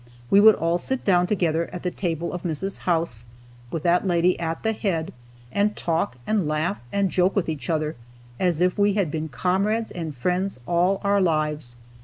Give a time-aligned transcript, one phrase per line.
[0.31, 2.79] We would all sit down together at the table of Mrs.
[2.89, 3.23] House,
[3.69, 5.13] with that lady at the head,
[5.51, 7.95] and talk and laugh, and joke with each other,
[8.39, 11.75] as if we had been comrades and friends all our lives.